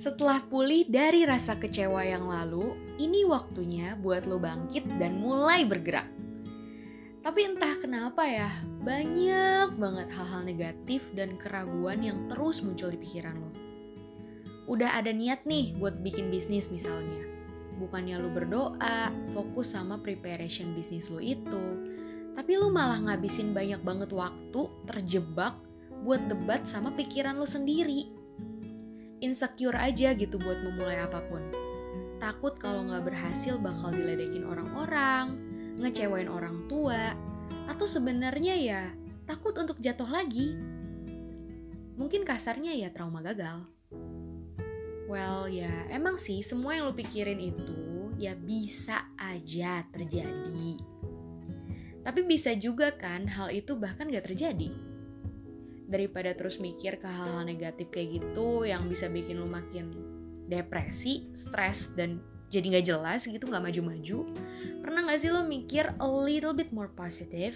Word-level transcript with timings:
Setelah 0.00 0.40
pulih 0.48 0.88
dari 0.88 1.28
rasa 1.28 1.60
kecewa 1.60 2.00
yang 2.00 2.24
lalu, 2.24 2.72
ini 2.96 3.28
waktunya 3.28 4.00
buat 4.00 4.24
lo 4.24 4.40
bangkit 4.40 4.96
dan 4.96 5.20
mulai 5.20 5.68
bergerak. 5.68 6.08
Tapi 7.20 7.40
entah 7.44 7.76
kenapa 7.76 8.24
ya, 8.24 8.48
banyak 8.80 9.76
banget 9.76 10.08
hal-hal 10.08 10.40
negatif 10.40 11.04
dan 11.12 11.36
keraguan 11.36 12.00
yang 12.00 12.32
terus 12.32 12.64
muncul 12.64 12.88
di 12.88 12.96
pikiran 12.96 13.44
lo. 13.44 13.52
Udah 14.72 14.96
ada 14.96 15.12
niat 15.12 15.44
nih 15.44 15.76
buat 15.76 16.00
bikin 16.00 16.32
bisnis 16.32 16.72
misalnya. 16.72 17.20
Bukannya 17.76 18.24
lo 18.24 18.32
berdoa, 18.32 19.12
fokus 19.36 19.76
sama 19.76 20.00
preparation 20.00 20.72
bisnis 20.72 21.12
lo 21.12 21.20
itu. 21.20 21.76
Tapi 22.32 22.56
lo 22.56 22.72
malah 22.72 23.04
ngabisin 23.04 23.52
banyak 23.52 23.84
banget 23.84 24.16
waktu 24.16 24.64
terjebak 24.88 25.60
buat 26.08 26.24
debat 26.24 26.64
sama 26.64 26.88
pikiran 26.96 27.36
lo 27.36 27.44
sendiri. 27.44 28.19
Insecure 29.20 29.76
aja 29.76 30.16
gitu 30.16 30.40
buat 30.40 30.64
memulai 30.64 31.04
apa 31.04 31.20
pun. 31.28 31.44
Takut 32.20 32.56
kalau 32.56 32.88
nggak 32.88 33.04
berhasil 33.12 33.60
bakal 33.60 33.92
diledekin 33.92 34.44
orang-orang, 34.48 35.36
ngecewain 35.80 36.28
orang 36.28 36.64
tua, 36.68 37.16
atau 37.68 37.86
sebenarnya 37.88 38.54
ya 38.56 38.82
takut 39.28 39.56
untuk 39.56 39.76
jatuh 39.80 40.08
lagi. 40.08 40.56
Mungkin 42.00 42.24
kasarnya 42.24 42.72
ya 42.76 42.88
trauma 42.88 43.20
gagal. 43.20 43.68
Well 45.04 45.50
ya 45.52 45.88
emang 45.92 46.16
sih 46.16 46.40
semua 46.40 46.78
yang 46.78 46.88
lo 46.88 46.94
pikirin 46.96 47.40
itu 47.40 48.14
ya 48.20 48.36
bisa 48.36 49.08
aja 49.16 49.84
terjadi. 49.92 50.80
Tapi 52.00 52.20
bisa 52.24 52.56
juga 52.56 52.96
kan 52.96 53.28
hal 53.28 53.52
itu 53.52 53.76
bahkan 53.76 54.08
gak 54.08 54.32
terjadi. 54.32 54.89
Daripada 55.90 56.30
terus 56.38 56.62
mikir 56.62 57.02
ke 57.02 57.08
hal-hal 57.10 57.42
negatif 57.42 57.90
kayak 57.90 58.22
gitu 58.22 58.62
yang 58.62 58.86
bisa 58.86 59.10
bikin 59.10 59.42
lo 59.42 59.50
makin 59.50 59.90
depresi, 60.46 61.34
stres, 61.34 61.98
dan 61.98 62.22
jadi 62.50 62.78
gak 62.78 62.86
jelas 62.86 63.26
gitu 63.26 63.46
gak 63.46 63.62
maju-maju. 63.62 64.18
Pernah 64.82 65.00
gak 65.06 65.18
sih 65.22 65.30
lo 65.30 65.46
mikir 65.46 65.94
a 65.98 66.06
little 66.06 66.54
bit 66.54 66.70
more 66.70 66.90
positive? 66.94 67.54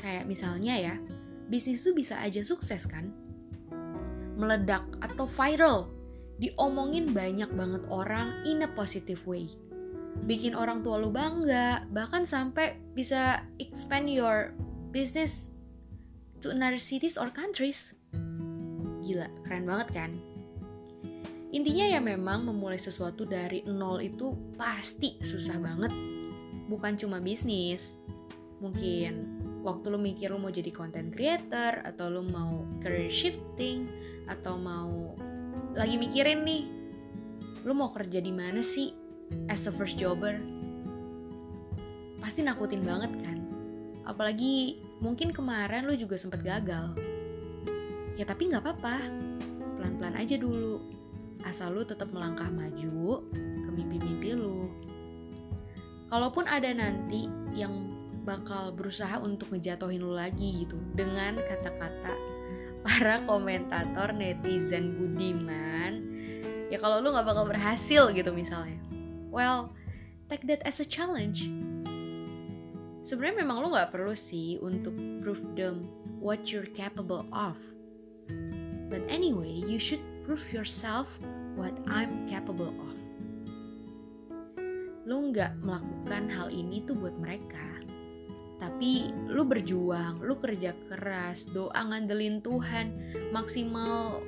Kayak 0.00 0.24
misalnya 0.28 0.74
ya 0.80 0.94
bisnis 1.52 1.84
tuh 1.84 1.92
bisa 1.92 2.20
aja 2.20 2.40
sukses 2.40 2.88
kan? 2.88 3.12
Meledak 4.36 4.84
atau 5.04 5.28
viral 5.28 5.92
diomongin 6.40 7.12
banyak 7.12 7.52
banget 7.52 7.84
orang 7.92 8.44
in 8.48 8.64
a 8.64 8.68
positive 8.72 9.20
way. 9.28 9.52
Bikin 10.28 10.52
orang 10.52 10.84
tua 10.84 11.00
lo 11.00 11.08
bangga 11.08 11.88
bahkan 11.88 12.28
sampai 12.28 12.76
bisa 12.92 13.44
expand 13.60 14.08
your 14.08 14.52
business 14.92 15.51
to 16.42 16.50
another 16.50 16.82
cities 16.82 17.14
or 17.14 17.30
countries 17.30 17.94
gila 19.06 19.30
keren 19.46 19.64
banget 19.64 19.88
kan 19.94 20.12
Intinya 21.52 21.84
ya 21.84 22.00
memang 22.00 22.48
memulai 22.48 22.80
sesuatu 22.80 23.28
dari 23.28 23.60
nol 23.68 24.00
itu 24.00 24.32
pasti 24.56 25.20
susah 25.20 25.60
banget. 25.60 25.92
Bukan 26.64 26.96
cuma 26.96 27.20
bisnis. 27.20 27.92
Mungkin 28.64 29.12
waktu 29.60 29.92
lu 29.92 30.00
mikir 30.00 30.32
lu 30.32 30.40
mau 30.40 30.48
jadi 30.48 30.72
content 30.72 31.12
creator 31.12 31.84
atau 31.84 32.08
lu 32.08 32.24
mau 32.24 32.64
career 32.80 33.12
shifting 33.12 33.84
atau 34.32 34.56
mau 34.56 35.12
lagi 35.76 36.00
mikirin 36.00 36.42
nih 36.42 36.64
lu 37.62 37.76
mau 37.76 37.94
kerja 37.94 38.18
di 38.18 38.34
mana 38.34 38.64
sih 38.64 38.90
as 39.46 39.70
a 39.70 39.72
first 39.72 39.94
jobber 39.96 40.34
pasti 42.18 42.42
nakutin 42.42 42.82
banget 42.82 43.14
kan 43.22 43.38
apalagi 44.02 44.82
mungkin 45.02 45.34
kemarin 45.34 45.84
lu 45.90 45.98
juga 45.98 46.14
sempet 46.14 46.46
gagal. 46.46 46.94
Ya 48.14 48.22
tapi 48.22 48.48
nggak 48.48 48.62
apa-apa. 48.62 49.02
Pelan-pelan 49.76 50.14
aja 50.14 50.38
dulu. 50.38 50.78
Asal 51.42 51.74
lu 51.74 51.82
tetap 51.82 52.14
melangkah 52.14 52.46
maju 52.46 53.26
ke 53.34 53.70
mimpi-mimpi 53.74 54.38
lu. 54.38 54.70
Kalaupun 56.06 56.46
ada 56.46 56.70
nanti 56.70 57.26
yang 57.50 57.90
bakal 58.22 58.70
berusaha 58.70 59.18
untuk 59.18 59.50
ngejatohin 59.50 59.98
lu 59.98 60.14
lagi 60.14 60.62
gitu 60.62 60.78
dengan 60.94 61.34
kata-kata 61.34 62.14
para 62.86 63.18
komentator 63.26 64.14
netizen 64.14 64.94
budiman 64.94 65.98
ya 66.70 66.78
kalau 66.78 67.02
lu 67.02 67.10
nggak 67.10 67.26
bakal 67.26 67.44
berhasil 67.50 68.14
gitu 68.14 68.30
misalnya. 68.30 68.78
Well 69.34 69.74
take 70.30 70.46
that 70.46 70.62
as 70.62 70.78
a 70.78 70.86
challenge 70.86 71.50
sebenarnya 73.02 73.42
memang 73.42 73.56
lu 73.62 73.68
nggak 73.74 73.90
perlu 73.94 74.14
sih 74.14 74.58
untuk 74.62 74.94
prove 75.22 75.42
them 75.58 75.86
what 76.22 76.50
you're 76.50 76.70
capable 76.74 77.26
of 77.34 77.58
but 78.90 79.02
anyway 79.10 79.50
you 79.50 79.78
should 79.78 80.02
prove 80.22 80.42
yourself 80.54 81.10
what 81.58 81.74
I'm 81.90 82.30
capable 82.30 82.70
of. 82.70 82.94
Lu 85.02 85.34
nggak 85.34 85.58
melakukan 85.60 86.30
hal 86.30 86.48
ini 86.48 86.86
tuh 86.86 86.94
buat 86.96 87.16
mereka. 87.18 87.60
Tapi 88.62 89.10
lu 89.26 89.42
berjuang, 89.42 90.22
lu 90.22 90.38
kerja 90.38 90.70
keras, 90.86 91.50
doa 91.50 91.74
ngandelin 91.82 92.38
Tuhan, 92.46 92.94
maksimal 93.34 94.22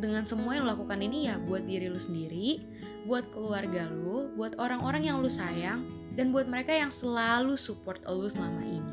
dengan 0.00 0.24
semua 0.24 0.56
yang 0.56 0.64
lu 0.64 0.72
lakukan 0.72 0.98
ini 0.98 1.28
ya 1.28 1.36
buat 1.44 1.68
diri 1.68 1.92
lu 1.92 2.00
sendiri, 2.00 2.64
buat 3.04 3.28
keluarga 3.30 3.86
lu, 3.92 4.32
buat 4.34 4.56
orang-orang 4.56 5.06
yang 5.06 5.20
lu 5.20 5.28
sayang, 5.28 5.84
dan 6.16 6.32
buat 6.32 6.48
mereka 6.48 6.74
yang 6.74 6.88
selalu 6.88 7.54
support 7.60 8.02
lu 8.08 8.26
selama 8.26 8.64
ini. 8.64 8.92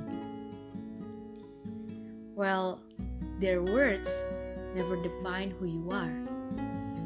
Well, 2.38 2.84
their 3.42 3.66
words 3.66 4.12
never 4.78 5.00
define 5.02 5.56
who 5.58 5.66
you 5.66 5.90
are, 5.90 6.14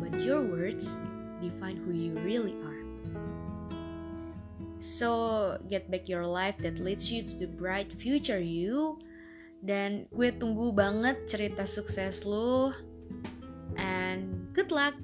but 0.04 0.12
your 0.20 0.44
words 0.44 0.92
define 1.40 1.80
who 1.80 1.96
you 1.96 2.20
really 2.20 2.58
are. 2.68 2.72
So, 4.82 5.62
get 5.70 5.94
back 5.94 6.10
your 6.10 6.26
life 6.26 6.58
that 6.66 6.82
leads 6.82 7.14
you 7.14 7.22
to 7.22 7.36
the 7.38 7.48
bright 7.48 7.94
future 7.94 8.42
you. 8.42 8.98
Dan 9.62 10.10
gue 10.10 10.34
tunggu 10.34 10.74
banget 10.74 11.30
cerita 11.30 11.70
sukses 11.70 12.26
lu. 12.26 12.74
And 13.78 14.48
good 14.54 14.72
luck! 14.72 14.96